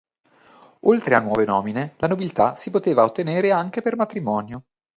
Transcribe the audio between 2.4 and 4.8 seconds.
si poteva ottenere anche per matrimonio.